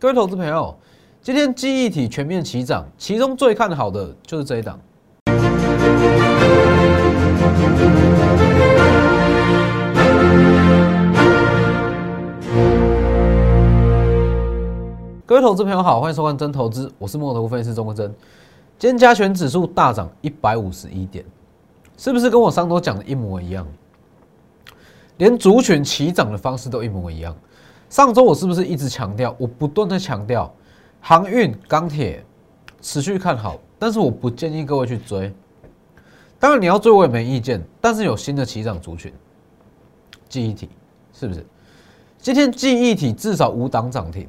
[0.00, 0.72] 各位投资朋友，
[1.20, 4.78] 今天记忆体全面齐涨，其中最看好的就是这一档。
[15.26, 18.14] 各位投资朋友好，欢迎收看真投资，我是摩头分析师钟国珍。
[18.78, 21.24] 今天加权指数大涨一百五十一点，
[21.96, 23.66] 是不是跟我上周讲的一模一样？
[25.16, 27.34] 连族群齐涨的方式都一模一样。
[27.88, 30.52] 上周我是不是一直强调，我不断的强调
[31.00, 32.24] 航运、钢铁
[32.80, 35.32] 持续看好，但是我不建议各位去追。
[36.38, 39.12] 当然你要追我也没意见，但是有新的起涨族群，
[40.28, 40.68] 记忆体
[41.12, 41.44] 是不是？
[42.18, 44.28] 今天记忆体至少五档涨停。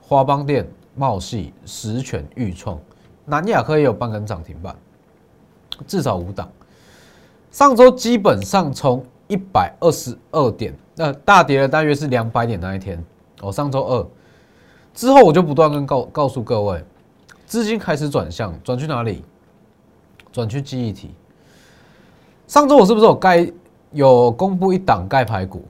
[0.00, 2.78] 华邦电、茂系、实权、裕创、
[3.24, 4.76] 南亚科也有半根涨停板，
[5.86, 6.50] 至少五档。
[7.50, 13.02] 上周基本上从一百二十二点，那大跌了大约是两百点那一天
[13.40, 13.50] 哦。
[13.50, 14.06] 上周二
[14.94, 16.84] 之后，我就不断跟告告诉各位，
[17.46, 19.24] 资金开始转向，转去哪里？
[20.32, 21.10] 转去记忆体。
[22.46, 23.50] 上周我是不是有盖
[23.90, 25.64] 有公布一档盖牌股，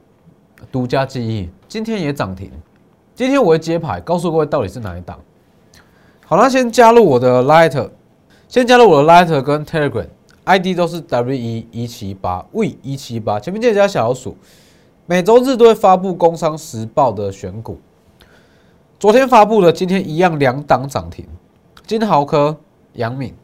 [0.70, 2.50] 独家记忆，今天也涨停。
[3.14, 5.18] 今天我会揭牌，告诉各位到底是哪一档。
[6.26, 7.90] 好了，先加入我的 Light，
[8.48, 14.36] 先加入我的 Light 跟 Telegram，ID 都是 W 一一七八 V 一七八，前面记得加小老鼠。
[15.06, 17.78] 每周日都会发布《工商时报》的选股，
[18.98, 21.26] 昨天发布的，今天一样两档涨停，
[21.86, 22.56] 金豪科、
[22.94, 23.34] 杨敏，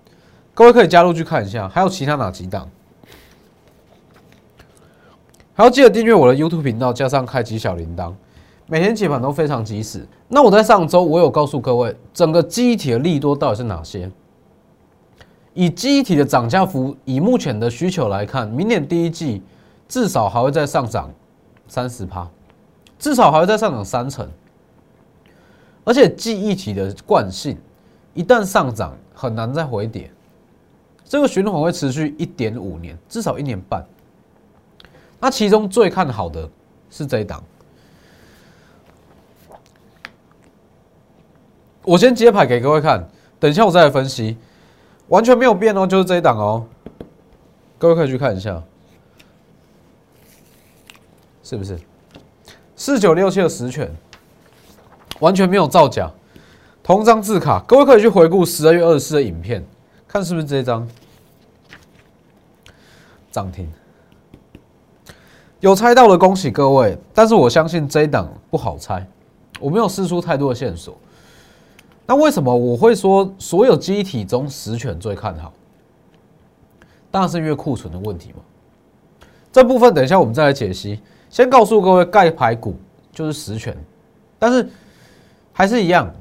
[0.54, 2.66] 各位可以加入去看一下，还有其他哪几档？
[5.52, 8.14] 还要记得订阅我的 YouTube 频道，加上开启小铃铛。
[8.66, 10.06] 每天解盘都非常及时。
[10.28, 14.10] 那我在上周我有告诉各位，整个记忆体的利多到底是哪些？
[15.52, 19.42] 以记忆体的涨价幅，以目前的需求来看，明年第一季
[19.86, 21.10] 至少还会再上涨
[21.70, 22.28] 三十趴，
[22.98, 24.28] 至少还会再上涨三成。
[25.84, 27.56] 而且记忆体的惯性，
[28.12, 30.10] 一旦上涨很难再回跌，
[31.04, 33.86] 这个循环会持续一点五年，至少一年半。
[35.20, 36.48] 那其中最看好的
[36.90, 37.42] 是这一档。
[41.84, 43.08] 我先揭牌给各位看，
[43.38, 44.36] 等一下我再来分析，
[45.06, 46.66] 完全没有变哦，就是这一档哦，
[47.78, 48.60] 各位可以去看一下，
[51.50, 51.76] 是不是
[52.76, 53.90] 四九六七的实权，
[55.18, 56.08] 完全没有造假，
[56.80, 59.66] 同张字卡，各位可以去回顾十二月二十四的影片，
[60.06, 60.88] 看是不是这张
[63.32, 63.68] 涨停，
[65.58, 69.04] 有猜到的恭喜各位，但是我相信这一档不好猜，
[69.58, 70.96] 我没有试出太多的线索。
[72.06, 75.52] 那为什么我会说所有机体中实权最看好？
[77.10, 78.38] 当然是因为库存的问题嘛。
[79.50, 81.00] 这部分等一下我们再来解析。
[81.30, 82.76] 先告诉各位，盖牌股
[83.12, 83.74] 就是实权，
[84.38, 84.68] 但是
[85.52, 86.12] 还是一样，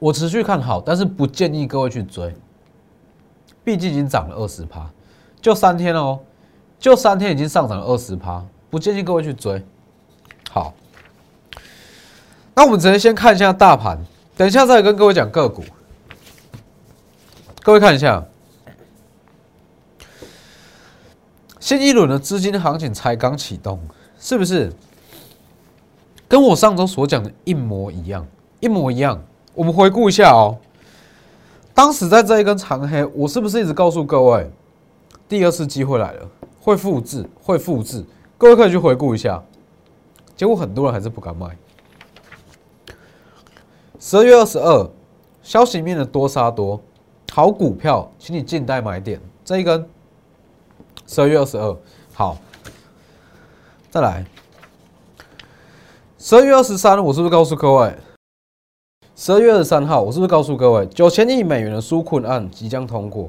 [0.00, 2.34] 我持续看好，但是不建议各位去追。
[3.62, 4.90] 毕竟已经涨了二十趴，
[5.40, 6.18] 就三天哦，
[6.78, 9.64] 就三天已经上涨了二十趴，不建议各位去追。
[10.50, 10.74] 好，
[12.54, 13.98] 那我们直接先看一下大盘。
[14.36, 15.62] 等一下再跟各位讲个股，
[17.62, 18.24] 各位看一下，
[21.60, 23.78] 新一轮的资金行情才刚启动，
[24.20, 24.70] 是不是？
[26.28, 28.24] 跟我上周所讲的一模一样，
[28.60, 29.20] 一模一样。
[29.54, 30.56] 我们回顾一下哦，
[31.74, 34.48] 当时在这一根长黑，我是不是一直告诉各位，
[35.28, 36.28] 第二次机会来了，
[36.60, 38.04] 会复制，会复制。
[38.38, 39.42] 各位可以去回顾一下，
[40.36, 41.56] 结果很多人还是不敢买。
[43.98, 44.90] 十二月二十二，
[45.42, 46.80] 消息面的多杀多，
[47.32, 49.20] 好股票，请你静待买点。
[49.44, 49.84] 这一根，
[51.06, 51.76] 十二月二十二，
[52.12, 52.38] 好，
[53.90, 54.24] 再来，
[56.16, 57.92] 十二月二十三，我是不是告诉各位？
[59.16, 63.28] 十二月二十三号，我是不是告诉各位，九千亿美元的纾困案即将通过，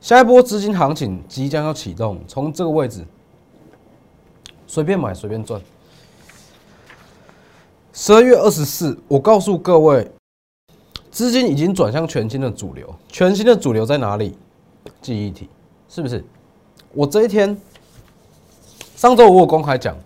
[0.00, 3.04] 下一波资金行情即将要启动，从这个位置
[4.66, 5.60] 随便买随便赚。
[7.92, 10.10] 十二月二十四，我告诉各位，
[11.10, 12.94] 资金已经转向全新的主流。
[13.08, 14.34] 全新的主流在哪里？
[15.02, 15.50] 记忆体，
[15.86, 16.24] 是不是？
[16.94, 17.54] 我这一天，
[18.98, 19.96] 上周五我公开讲，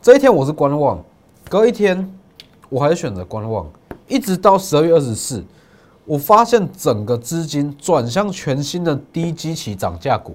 [0.00, 0.98] 这一天我是观望，
[1.50, 2.10] 隔一天
[2.70, 3.70] 我还是选择观望，
[4.08, 5.44] 一直到十二月二十四，
[6.06, 10.34] 我发现整个资金转向全新的低基期涨价股，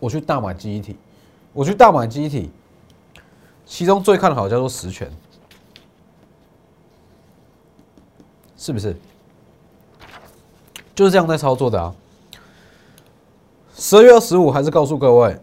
[0.00, 0.96] 我去大买记忆体，
[1.52, 2.50] 我去大买记忆体，
[3.66, 5.12] 其中最看好叫做实权。
[8.56, 8.96] 是不是？
[10.94, 11.94] 就是这样在操作的啊！
[13.74, 15.38] 十二月二十五还是告诉各位，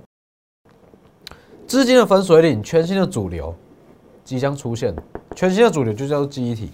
[1.72, 3.56] 资金的分水岭，全新的主流
[4.26, 4.94] 即将出现，
[5.38, 6.70] 全新的主流就叫做记忆体。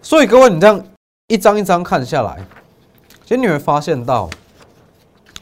[0.00, 0.82] 所以各位，你这样
[1.26, 2.42] 一张一张看下来，
[3.24, 4.30] 其实你会发现到，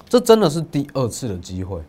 [0.09, 1.81] 这真的是第二次的机会。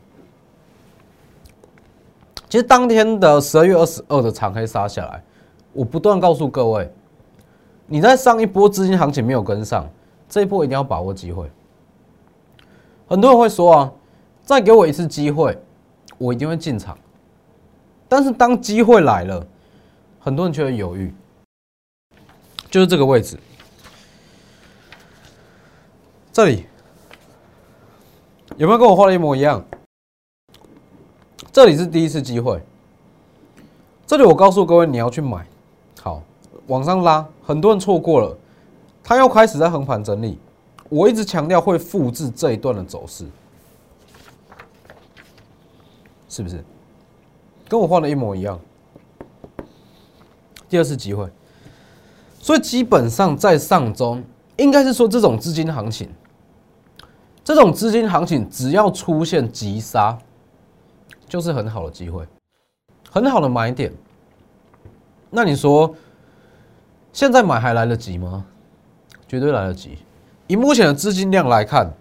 [2.48, 5.24] 其实当天的十二月二十二的长黑杀下来，
[5.72, 6.94] 我不断告诉各位，
[7.88, 9.90] 你在上一波资金行情没有跟上，
[10.30, 11.50] 这一波一定要把握机会。
[13.08, 13.92] 很多人会说啊，
[14.44, 15.58] 再给我一次机会，
[16.18, 16.98] 我一定会进场。
[18.08, 19.46] 但是当机会来了，
[20.20, 21.14] 很多人却会犹豫。
[22.70, 23.38] 就是这个位置，
[26.32, 26.66] 这里。
[28.58, 29.64] 有没有跟我画的一模一样？
[31.52, 32.62] 这里是第一次机会，
[34.06, 35.44] 这里我告诉各位你要去买，
[36.00, 36.22] 好
[36.68, 38.38] 往上拉，很多人错过了，
[39.04, 40.38] 它要开始在横盘整理，
[40.90, 43.26] 我一直强调会复制这一段的走势，
[46.34, 46.66] 是不是？
[47.70, 48.60] 跟我画的一模一样，
[50.68, 51.30] 第二次机会。
[52.40, 54.18] 所以基本上在上周，
[54.58, 56.10] 应该是说这种资金行情，
[57.44, 60.18] 这种资金行情只要出现急杀，
[61.28, 62.26] 就是很好的机会，
[63.12, 63.94] 很好的买点。
[65.30, 65.96] 那你说，
[67.12, 68.44] 现在买还来得及吗？
[69.28, 70.00] 绝对来得及。
[70.48, 71.94] 以目前的资金量来看，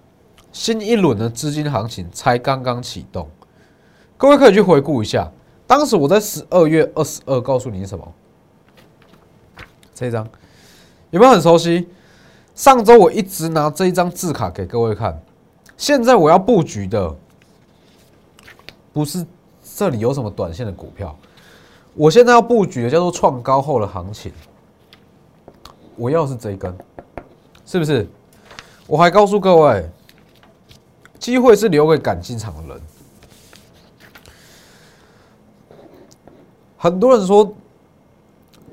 [0.53, 3.29] 新一轮的资金行情才刚刚启动。
[4.23, 5.29] 各位可以去回顾一下，
[5.67, 8.13] 当时我在十二月二十二告诉你什么？
[9.93, 10.25] 这一张
[11.11, 11.89] 有没有很熟悉？
[12.55, 15.21] 上周我一直拿这一张字卡给各位看。
[15.77, 17.13] 现在我要布局的
[18.93, 19.27] 不是
[19.75, 21.19] 这里有什么短线的股票，
[21.95, 24.33] 我现在要布局的叫做创高后的行情。
[25.97, 26.73] 我要是这一根，
[27.67, 28.07] 是不是？
[28.87, 29.85] 我还告诉各位，
[31.19, 32.83] 机会是留给敢进场的人。
[36.83, 37.55] 很多人说。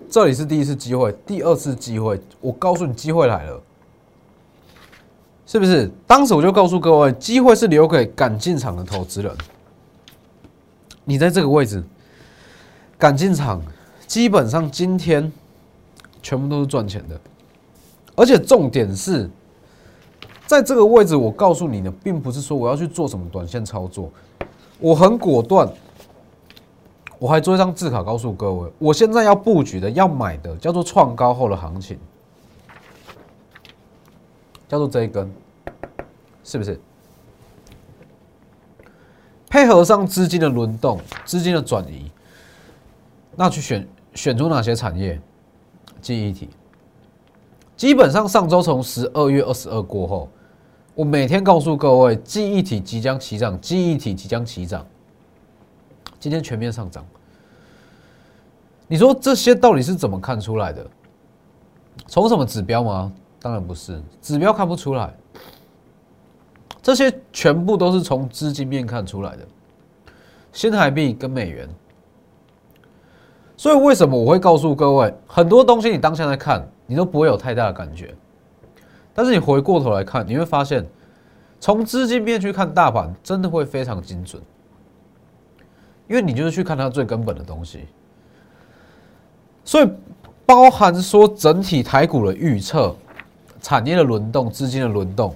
[0.10, 3.62] 这里是第一次机会，第二次机会，我告诉你，机会来了，
[5.46, 5.88] 是不是？
[6.08, 9.32] 当时我就告诉各位，机会是留给敢进场的投资人。
[11.06, 11.84] 你在这个位置
[12.98, 13.62] 敢进场，
[14.08, 15.32] 基本上今天
[16.24, 17.22] 全部都是赚钱的，
[18.16, 19.30] 而且重点是
[20.48, 24.12] 在这个位置，我告诉你的，并不是说我要去做什么短线操作，
[24.80, 25.72] 我很果断。
[27.20, 32.00] 我还做一张字卡，告诉各位，我现在要布局的、要买的，叫做创高后的行情，
[34.70, 35.30] 叫做这一根，
[36.46, 36.80] 是不是？
[39.50, 42.10] 配合上资金的轮动、资金的转移，
[43.36, 45.20] 那去选选出哪些产业？
[46.02, 46.50] 记忆体。
[47.76, 50.30] 基本上上周从十二月二十二过后，
[50.96, 54.86] 我每天告诉各位，记忆体即将起涨，记忆体即将起涨。
[56.20, 57.06] 今天全面上涨，
[58.88, 60.86] 你说这些到底是怎么看出来的？
[62.08, 63.12] 从什么指标吗？
[63.42, 65.14] 当然不是，指标看不出来。
[66.82, 69.48] 这些全部都是从资金面看出来的，
[70.52, 71.70] 新台币跟美元。
[73.56, 78.16] 所以为什么我会告诉各位，很多东西你当下在看，你都不会有太大的感觉，
[79.14, 80.86] 但是你回过头来看，你会发现，
[81.60, 84.42] 从资金面去看大盘，真的会非常精准。
[86.10, 87.86] 因为你就是去看它最根本的东西，
[89.64, 89.88] 所以
[90.44, 92.96] 包含说整体台股的预测、
[93.62, 95.36] 产业的轮动、资金的轮动，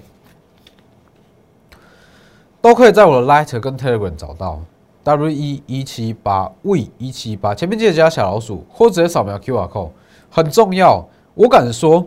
[2.60, 4.60] 都可以在我的 Light 跟 Telegram 找到
[5.04, 9.92] W 一一七八 V 一七八，前面记得加小老鼠，或直接扫描 QR code，
[10.32, 11.08] 很重要。
[11.36, 12.04] 我敢说，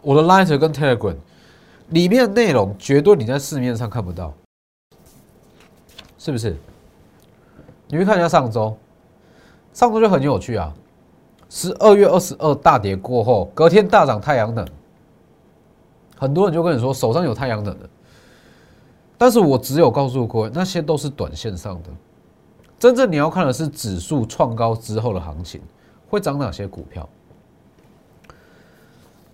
[0.00, 1.16] 我的 Light 跟 Telegram
[1.88, 4.32] 里面的内容，绝对你在市面上看不到，
[6.16, 6.56] 是不是？
[7.92, 8.76] 你去看一下上周，
[9.72, 10.72] 上周就很有趣啊！
[11.48, 14.64] 十二月二十二大跌过后，隔天大涨太阳能，
[16.16, 17.90] 很多人就跟你说手上有太阳能的，
[19.18, 21.90] 但是我只有告诉各位，那些都是短线上的，
[22.78, 25.60] 真正你要看的是指数创高之后的行情
[26.08, 27.08] 会涨哪些股票。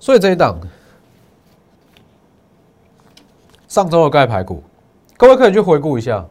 [0.01, 0.59] 所以这一档
[3.69, 4.63] 上周的盖牌股，
[5.19, 6.25] 各位可以去回顾一下。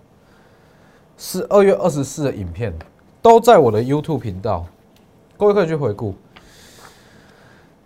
[1.18, 2.74] 十二月二十四的影片
[3.22, 4.66] 都在我的 YouTube 频道，
[5.38, 6.14] 各位可以去回顾，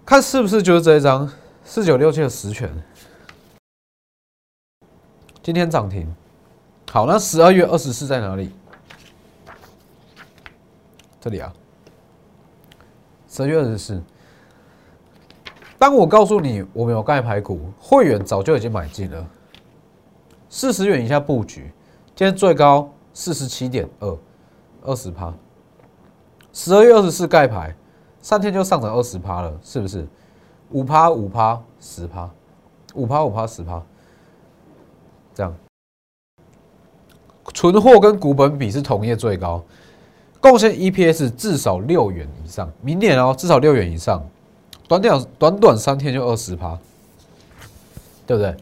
[0.06, 1.32] 看是不是就是这一张
[1.64, 2.72] 四九六七的实权，
[5.44, 6.12] 今天涨停。
[6.92, 8.52] 好，那十二月二十四在哪里？
[11.22, 11.54] 这里啊，
[13.28, 14.02] 十二月二十四。
[15.78, 19.26] 当我告诉你我没有盖排骨，会员早就已经买进了，
[20.50, 21.72] 四十元以下布局，
[22.16, 22.92] 今天最高。
[23.20, 24.18] 四十七点二，
[24.82, 25.34] 二十趴，
[26.54, 27.76] 十二月二十四盖牌，
[28.22, 30.08] 三天就上涨二十趴了，是不是？
[30.72, 32.30] 五趴五趴十趴，
[32.94, 33.84] 五趴五趴十趴，
[35.36, 35.54] 这样。
[37.54, 39.62] 存货跟股本比是同业最高，
[40.40, 42.72] 贡献 EPS 至少六元以上。
[42.82, 44.24] 明年哦，至少六元以上。
[44.88, 46.80] 短短短短三天就二十趴，
[48.26, 48.56] 对不对？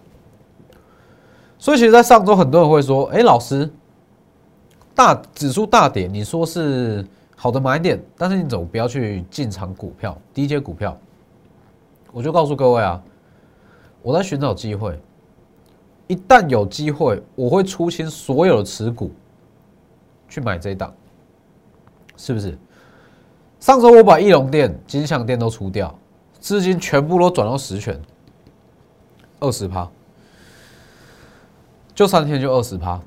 [1.60, 3.72] 所以其实，在上周很多人会说：“哎，老师，
[4.98, 10.98] 大指数大跌，你说是好的买点，但是你总不要去进场股票，低阶股票？”
[12.12, 13.00] 我就告诉各位啊，
[14.02, 15.00] 我在寻找机会。
[16.08, 19.12] 一旦有机会，我会出清所有的持股，
[20.28, 20.92] 去买这一档，
[22.16, 22.58] 是不是？
[23.60, 25.94] 上周我把翼龙店、金象店都出掉，
[26.40, 28.02] 资金全部都转到实权，
[29.40, 29.88] 二十趴，
[31.94, 33.00] 就三天就二十趴。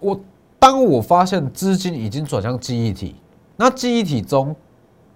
[0.00, 0.20] 我
[0.64, 3.16] 当我发现资金已经转向记忆体，
[3.54, 4.56] 那记忆体中，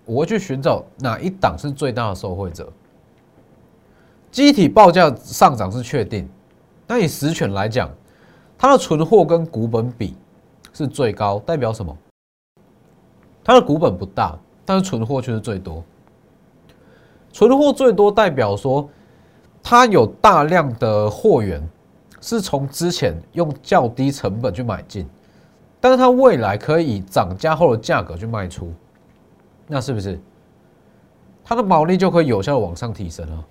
[0.04, 2.70] 我会去寻找哪一档是最大的受惠者。
[4.30, 6.28] 机体报价上涨是确定，
[6.86, 7.90] 那以实权来讲，
[8.58, 10.14] 它的存货跟股本比
[10.74, 11.96] 是最高，代表什么？
[13.42, 15.82] 它的股本不大，但是存货却是最多。
[17.32, 18.86] 存货最多代表说，
[19.62, 21.66] 它有大量的货源
[22.20, 25.08] 是从之前用较低成本去买进，
[25.80, 28.72] 但是它未来可以涨价后的价格去卖出，
[29.66, 30.20] 那是不是
[31.44, 33.44] 它的毛利就可以有效的往上提升了？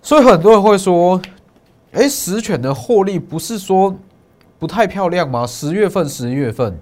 [0.00, 1.20] 所以很多人会说
[1.92, 3.94] ：“哎，实权的获利不是说
[4.58, 5.46] 不太漂亮吗？
[5.46, 6.78] 十月份、十一月份，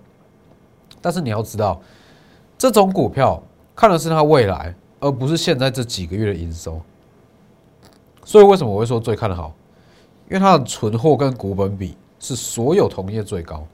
[1.00, 1.80] 但是你要知道，
[2.56, 3.42] 这种股票
[3.74, 6.80] 看的是它未来，而不是现在这几个月的营收。
[8.24, 9.52] 所以为什么我会说最看好？
[10.28, 11.96] 因为它的存货跟股本比
[12.26, 13.66] 是所有同业最高。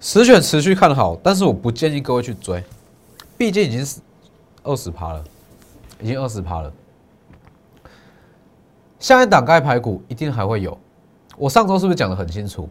[0.00, 2.62] 实选持续看好，但是我不建议各位去追，
[3.38, 4.00] 毕竟已经是
[4.62, 5.24] 二十趴了。”
[6.00, 6.72] 已经二十趴了，
[8.98, 10.76] 下一档该排股一定还会有。
[11.36, 12.68] 我上周是不是讲的很清楚？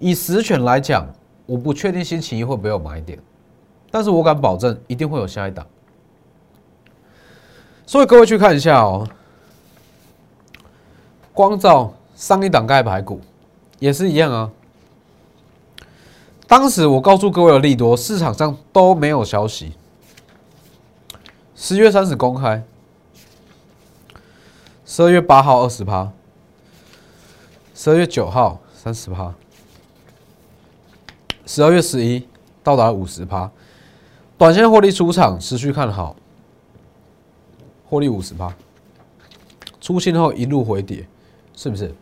[0.00, 1.06] 以实权来讲，
[1.46, 3.16] 我不确定星期一会不会有买点，
[3.88, 5.64] 但是我敢保证一定会有下一档。
[7.86, 9.08] 所以各位去看一下哦，
[11.34, 13.20] 光照上一档盖排股
[13.80, 14.50] 也是一样啊。
[16.46, 19.72] 当时我告诉各位的利多，市场上都没有消息。
[21.56, 22.62] 十月三十公开，
[24.86, 26.12] 十二月八号二十趴，
[27.74, 29.34] 十二月九号三十趴，
[31.46, 32.28] 十二月十一
[32.62, 33.50] 到达五十趴，
[34.38, 36.14] 短线获利出场，持续看好，
[37.88, 38.54] 获利五十趴，
[39.80, 41.06] 出现后一路回跌，
[41.56, 41.94] 是不是？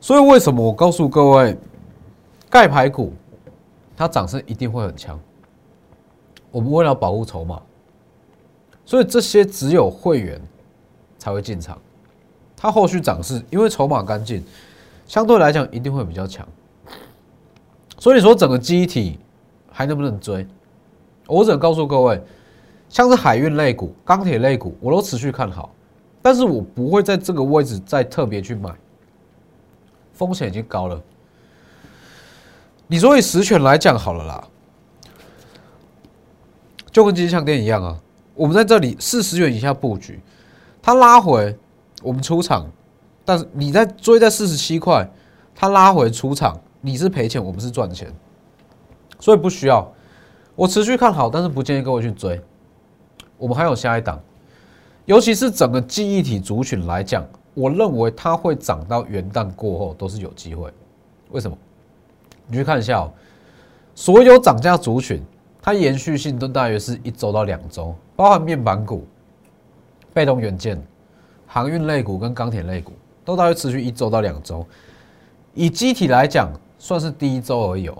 [0.00, 1.56] 所以为什么我告诉各位，
[2.48, 3.12] 盖牌股
[3.96, 5.18] 它涨势一定会很强？
[6.50, 7.60] 我们为了保护筹码。
[8.84, 10.40] 所以这些只有会员
[11.18, 11.76] 才会进场，
[12.56, 14.44] 它后续涨势因为筹码干净，
[15.06, 16.46] 相对来讲一定会比较强。
[17.98, 19.18] 所以说整个机体
[19.72, 20.46] 还能不能追？
[21.26, 22.22] 我只能告诉各位，
[22.88, 25.74] 像是海运类股、钢铁类股，我都持续看好，
[26.26, 28.74] 但是我不会在这个位置再特别去买，
[30.12, 31.00] 风险已经高了。
[32.88, 34.48] 你说以实权来讲好了啦，
[36.90, 37.96] 就跟金项店一样啊。
[38.34, 40.20] 我们在这里四十元以下布局，
[40.82, 41.56] 它拉回
[42.02, 42.68] 我们出场，
[43.24, 45.08] 但是你在追在四十七块，
[45.54, 48.12] 它拉回出场，你是赔钱，我们是赚钱，
[49.20, 49.92] 所以不需要。
[50.56, 52.42] 我持续看好，但是不建议各位去追。
[53.38, 54.20] 我们还有下一档，
[55.06, 60.70] 尤其是整个记忆体族群来讲，我认为它会涨到元旦过后都是有机会。
[61.30, 61.56] 为什么？
[62.48, 63.12] 你去看一下哦，
[63.94, 65.22] 所有涨价族群。
[65.62, 69.04] 它延续性都大约是一周到两周，包含面板股、
[70.14, 70.80] 被动元件、
[71.44, 72.92] 航运类股跟钢铁类股，
[73.24, 74.64] 都大约持续一周到两周。
[75.54, 77.90] 以机体来讲，算是第一周而已，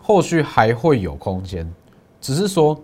[0.00, 1.72] 后续还会有空间。
[2.20, 2.76] 只是说，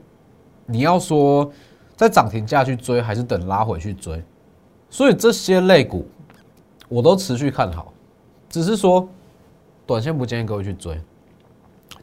[0.67, 1.51] 你要说
[1.97, 4.23] 在涨停价去追，还是等拉回去追？
[4.91, 6.07] 所以这些类股
[6.89, 7.93] 我都持续看好，
[8.49, 9.09] 只是说
[9.87, 11.01] 短线不建议各位去追，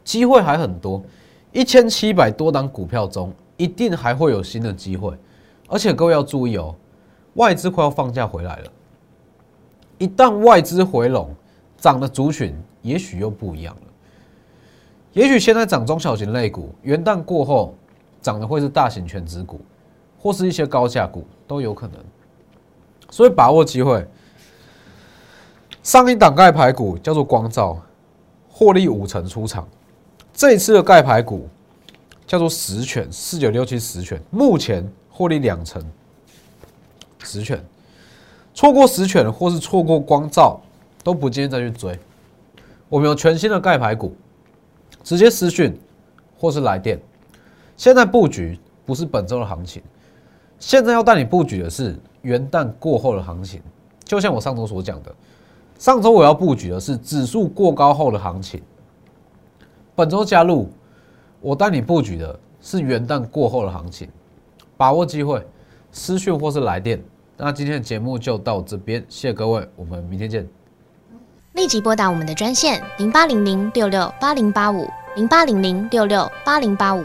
[0.02, 1.02] 机会还很多。
[1.52, 5.16] 一千七百多档股票中，一定还会有新的机会，
[5.68, 6.74] 而且各位要注意哦，
[7.34, 8.72] 外资快要放假回来了。
[9.98, 11.32] 一旦外资回笼，
[11.78, 13.82] 涨的族群也许又不一样了。
[15.12, 17.72] 也许现在涨中小型类股，元旦过后
[18.20, 19.60] 涨的会是大型全值股，
[20.24, 21.98] 或是一些高价股都有可能。
[23.10, 24.02] 所以把握机会。
[25.82, 27.78] 上一档盖牌股叫做光照，
[28.48, 29.68] 获利五成出场。
[30.32, 31.46] 这一次的盖牌股
[32.26, 35.84] 叫做实权四九六七实权，目前获利两成。
[37.22, 37.62] 实权
[38.54, 40.58] 错过实权或是错过光照，
[41.02, 41.98] 都不建议再去追。
[42.88, 44.16] 我们有全新的盖牌股，
[45.02, 45.78] 直接私讯
[46.38, 46.98] 或是来电。
[47.76, 49.82] 现在布局不是本周的行情，
[50.66, 53.60] 现在要带你布局的是元旦过后的行情。
[54.02, 55.14] 就像我上周所讲的，
[55.78, 58.62] 上周我要布局的是指数过高后的行情。
[59.94, 60.70] 本周加入，
[61.42, 64.08] 我带你布局的是元旦过后的行情，
[64.74, 65.46] 把握机会，
[65.92, 66.98] 私讯或是来电。
[67.36, 70.48] 那今天的节目就到这边，谢谢各位，我们明天见。
[71.52, 74.88] 立即拨打我们的专线零八零零六六八零八五。
[75.16, 77.04] 零八零零六六八零八五